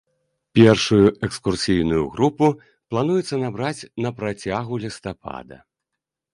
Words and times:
Першую 0.59 1.07
экскурсійную 1.27 2.03
групу 2.15 2.47
плануецца 2.89 3.35
набраць 3.45 3.77
на 4.07 4.15
працягу 4.23 4.83
лістапада. 4.89 5.57